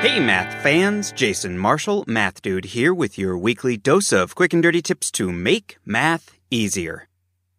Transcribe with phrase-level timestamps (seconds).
[0.00, 1.12] Hey, math fans!
[1.12, 5.30] Jason Marshall, Math Dude, here with your weekly dose of quick and dirty tips to
[5.30, 7.06] make math easier.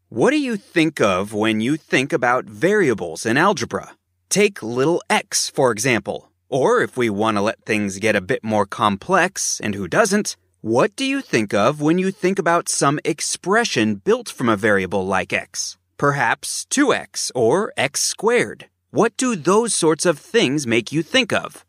[0.10, 3.92] What do you think of when you think about variables in algebra?
[4.28, 6.32] Take little x, for example.
[6.50, 10.36] Or if we want to let things get a bit more complex, and who doesn't,
[10.60, 15.06] what do you think of when you think about some expression built from a variable
[15.08, 15.78] like x?
[16.02, 18.66] Perhaps 2x or x squared.
[18.90, 21.64] What do those sorts of things make you think of?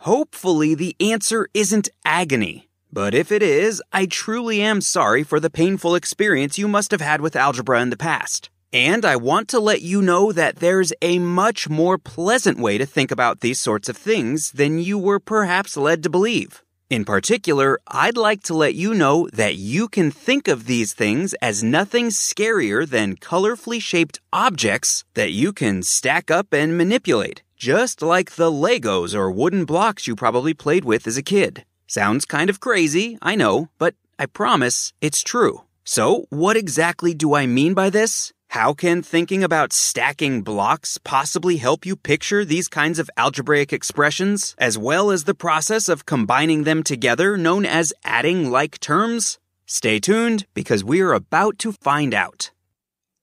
[0.00, 2.68] Hopefully, the answer isn't agony.
[2.92, 7.00] But if it is, I truly am sorry for the painful experience you must have
[7.00, 8.50] had with algebra in the past.
[8.74, 12.84] And I want to let you know that there's a much more pleasant way to
[12.84, 16.62] think about these sorts of things than you were perhaps led to believe.
[16.90, 21.34] In particular, I'd like to let you know that you can think of these things
[21.34, 28.02] as nothing scarier than colorfully shaped objects that you can stack up and manipulate just
[28.02, 31.64] like the Legos or wooden blocks you probably played with as a kid.
[31.86, 35.62] Sounds kind of crazy, I know, but I promise it's true.
[35.84, 38.32] So, what exactly do I mean by this?
[38.52, 44.54] How can thinking about stacking blocks possibly help you picture these kinds of algebraic expressions,
[44.58, 49.38] as well as the process of combining them together known as adding like terms?
[49.66, 52.50] Stay tuned because we're about to find out.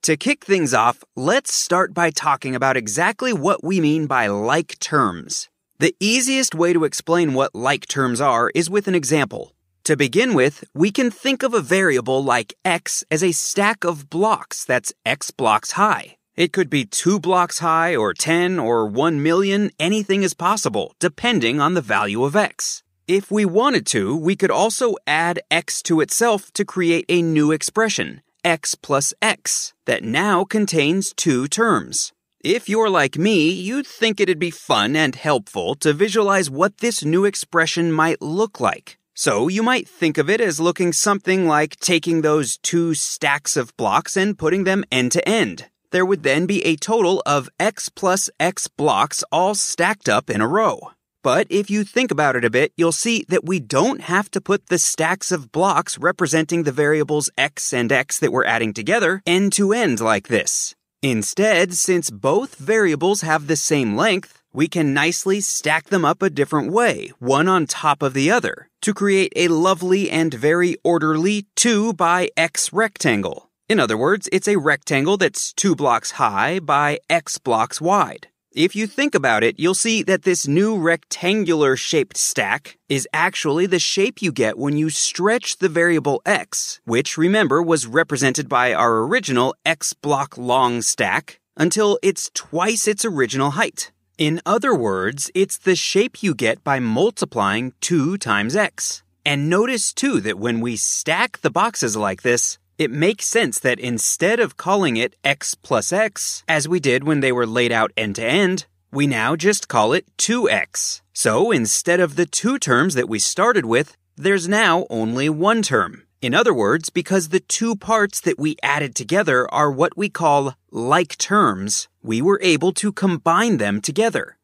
[0.04, 4.78] To kick things off, let's start by talking about exactly what we mean by like
[4.78, 5.50] terms.
[5.80, 9.55] The easiest way to explain what like terms are is with an example.
[9.86, 14.10] To begin with, we can think of a variable like x as a stack of
[14.10, 16.18] blocks that's x blocks high.
[16.36, 21.62] It could be 2 blocks high or 10 or 1 million, anything is possible, depending
[21.62, 22.82] on the value of x.
[23.08, 27.52] If we wanted to, we could also add x to itself to create a new
[27.52, 32.12] expression, x plus x that now contains two terms.
[32.44, 37.06] If you're like me, you'd think it'd be fun and helpful to visualize what this
[37.06, 38.98] new expression might look like.
[39.18, 43.76] So you might think of it as looking something like taking those two stacks of
[43.78, 45.68] blocks and putting them end to end.
[45.92, 50.42] There would then be a total of x plus x blocks all stacked up in
[50.42, 50.92] a row.
[51.24, 54.42] But if you think about it a bit, you'll see that we don't have to
[54.42, 59.22] put the stacks of blocks representing the variables x and x that we're adding together
[59.26, 60.76] end to end like this.
[61.02, 66.30] Instead, since both variables have the same length, we can nicely stack them up a
[66.30, 71.46] different way, one on top of the other, to create a lovely and very orderly
[71.58, 73.50] 2 by x rectangle.
[73.68, 78.28] In other words, it's a rectangle that's 2 blocks high by x blocks wide.
[78.54, 83.66] If you think about it, you'll see that this new rectangular shaped stack is actually
[83.66, 88.74] the shape you get when you stretch the variable x, which remember was represented by
[88.74, 93.92] our original x block long stack, until it's twice its original height.
[94.18, 99.04] In other words, it's the shape you get by multiplying 2 times x.
[99.26, 103.78] And notice too that when we stack the boxes like this, it makes sense that
[103.78, 107.92] instead of calling it x plus x, as we did when they were laid out
[107.98, 111.02] end to end, we now just call it 2x.
[111.12, 116.05] So instead of the two terms that we started with, there's now only one term.
[116.26, 120.56] In other words, because the two parts that we added together are what we call
[120.72, 124.36] like terms, we were able to combine them together.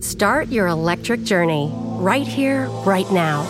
[0.00, 1.70] Start your electric journey
[2.00, 3.46] right here, right now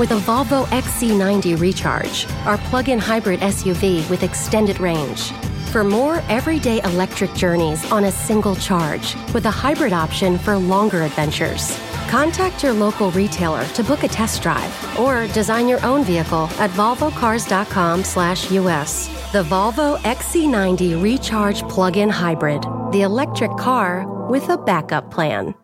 [0.00, 5.30] with a Volvo XC90 Recharge, our plug in hybrid SUV with extended range.
[5.70, 11.02] For more everyday electric journeys on a single charge, with a hybrid option for longer
[11.02, 11.78] adventures.
[12.08, 16.70] Contact your local retailer to book a test drive or design your own vehicle at
[16.70, 19.08] volvocars.com/us.
[19.32, 22.62] The Volvo XC90 Recharge Plug-in Hybrid,
[22.92, 25.54] the electric car with a backup plan.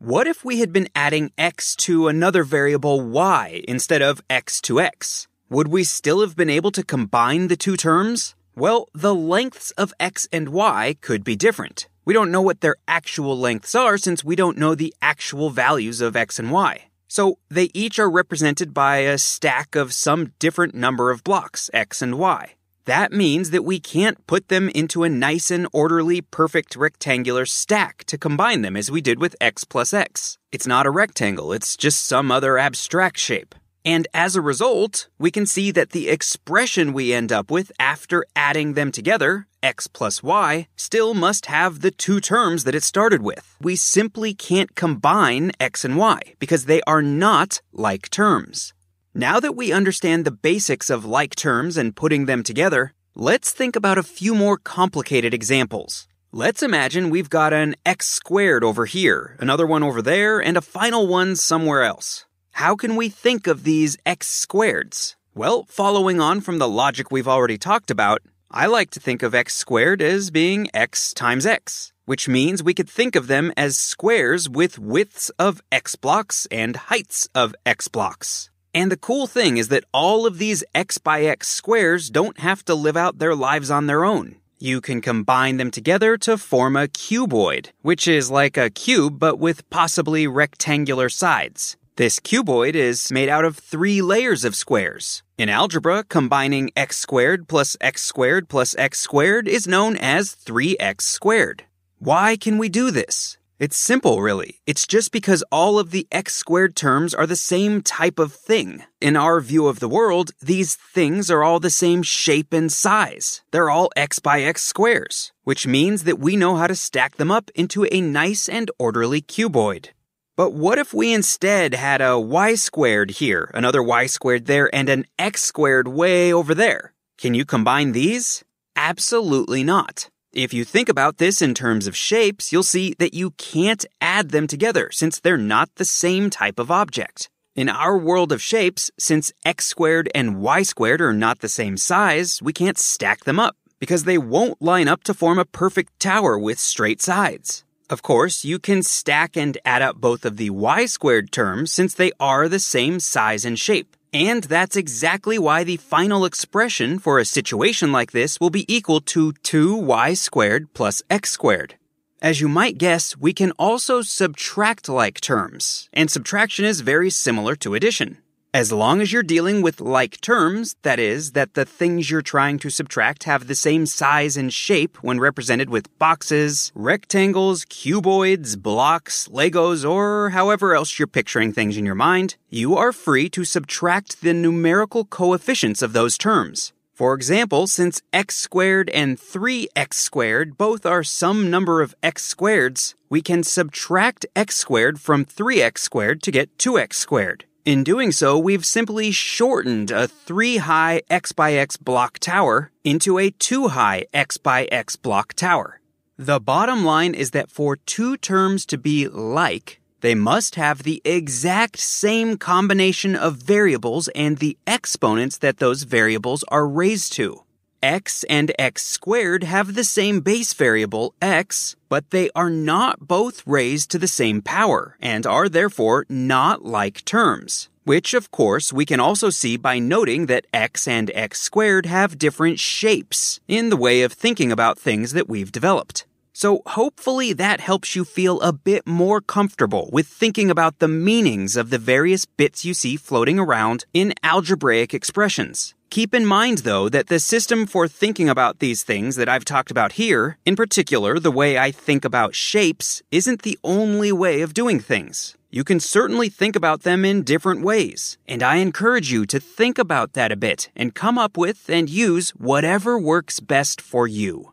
[0.00, 4.80] What if we had been adding x to another variable y instead of x to
[4.80, 5.26] x?
[5.50, 8.36] Would we still have been able to combine the two terms?
[8.54, 11.88] Well, the lengths of x and y could be different.
[12.08, 16.00] We don't know what their actual lengths are since we don't know the actual values
[16.00, 16.84] of x and y.
[17.06, 22.00] So they each are represented by a stack of some different number of blocks, x
[22.00, 22.54] and y.
[22.86, 28.04] That means that we can't put them into a nice and orderly, perfect rectangular stack
[28.04, 30.38] to combine them as we did with x plus x.
[30.50, 33.54] It's not a rectangle, it's just some other abstract shape.
[33.84, 38.24] And as a result, we can see that the expression we end up with after
[38.34, 43.22] adding them together, x plus y, still must have the two terms that it started
[43.22, 43.56] with.
[43.60, 48.74] We simply can't combine x and y because they are not like terms.
[49.14, 53.74] Now that we understand the basics of like terms and putting them together, let's think
[53.74, 56.06] about a few more complicated examples.
[56.30, 60.60] Let's imagine we've got an x squared over here, another one over there, and a
[60.60, 62.26] final one somewhere else.
[62.58, 65.14] How can we think of these x squareds?
[65.32, 68.20] Well, following on from the logic we've already talked about,
[68.50, 72.74] I like to think of x squared as being x times x, which means we
[72.74, 77.86] could think of them as squares with widths of x blocks and heights of x
[77.86, 78.50] blocks.
[78.74, 82.64] And the cool thing is that all of these x by x squares don't have
[82.64, 84.34] to live out their lives on their own.
[84.58, 89.38] You can combine them together to form a cuboid, which is like a cube but
[89.38, 91.76] with possibly rectangular sides.
[91.98, 95.24] This cuboid is made out of three layers of squares.
[95.36, 101.00] In algebra, combining x squared plus x squared plus x squared is known as 3x
[101.00, 101.64] squared.
[101.98, 103.36] Why can we do this?
[103.58, 104.60] It's simple, really.
[104.64, 108.84] It's just because all of the x squared terms are the same type of thing.
[109.00, 113.42] In our view of the world, these things are all the same shape and size.
[113.50, 117.32] They're all x by x squares, which means that we know how to stack them
[117.32, 119.88] up into a nice and orderly cuboid.
[120.38, 124.88] But what if we instead had a y squared here, another y squared there, and
[124.88, 126.92] an x squared way over there?
[127.20, 128.44] Can you combine these?
[128.76, 130.10] Absolutely not.
[130.32, 134.30] If you think about this in terms of shapes, you'll see that you can't add
[134.30, 137.28] them together since they're not the same type of object.
[137.56, 141.76] In our world of shapes, since x squared and y squared are not the same
[141.76, 145.98] size, we can't stack them up because they won't line up to form a perfect
[145.98, 147.64] tower with straight sides.
[147.90, 151.94] Of course, you can stack and add up both of the y squared terms since
[151.94, 153.96] they are the same size and shape.
[154.12, 159.00] And that's exactly why the final expression for a situation like this will be equal
[159.12, 161.74] to 2y squared plus x squared.
[162.20, 167.54] As you might guess, we can also subtract like terms, and subtraction is very similar
[167.56, 168.18] to addition.
[168.58, 172.58] As long as you're dealing with like terms, that is, that the things you're trying
[172.58, 179.28] to subtract have the same size and shape when represented with boxes, rectangles, cuboids, blocks,
[179.28, 184.22] Legos, or however else you're picturing things in your mind, you are free to subtract
[184.22, 186.72] the numerical coefficients of those terms.
[186.92, 192.96] For example, since x squared and 3x squared both are some number of x squareds,
[193.08, 197.44] we can subtract x squared from 3x squared to get 2x squared.
[197.64, 203.18] In doing so, we've simply shortened a 3 high x by x block tower into
[203.18, 205.80] a 2 high x by x block tower.
[206.16, 211.02] The bottom line is that for two terms to be like, they must have the
[211.04, 217.42] exact same combination of variables and the exponents that those variables are raised to
[217.82, 223.46] x and x squared have the same base variable x, but they are not both
[223.46, 227.68] raised to the same power and are therefore not like terms.
[227.84, 232.18] Which, of course, we can also see by noting that x and x squared have
[232.18, 236.04] different shapes in the way of thinking about things that we've developed.
[236.40, 241.56] So hopefully that helps you feel a bit more comfortable with thinking about the meanings
[241.56, 245.74] of the various bits you see floating around in algebraic expressions.
[245.90, 249.72] Keep in mind, though, that the system for thinking about these things that I've talked
[249.72, 254.54] about here, in particular the way I think about shapes, isn't the only way of
[254.54, 255.34] doing things.
[255.50, 259.76] You can certainly think about them in different ways, and I encourage you to think
[259.76, 264.52] about that a bit and come up with and use whatever works best for you.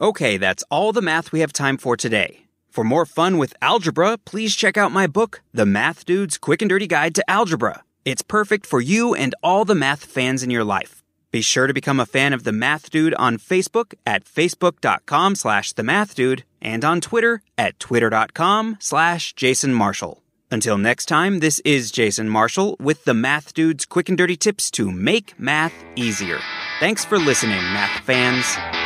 [0.00, 2.44] Okay, that's all the math we have time for today.
[2.68, 6.68] For more fun with algebra, please check out my book, The Math Dude's Quick and
[6.68, 7.82] Dirty Guide to Algebra.
[8.04, 11.02] It's perfect for you and all the math fans in your life.
[11.30, 15.72] Be sure to become a fan of The Math Dude on Facebook at facebook.com slash
[15.72, 20.22] The Math Dude and on Twitter at twitter.com slash Jason Marshall.
[20.50, 24.70] Until next time, this is Jason Marshall with The Math Dude's quick and dirty tips
[24.72, 26.40] to make math easier.
[26.80, 28.85] Thanks for listening, math fans.